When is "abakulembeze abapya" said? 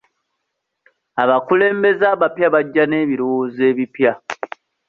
1.23-2.47